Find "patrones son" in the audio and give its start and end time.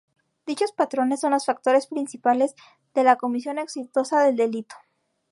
0.71-1.29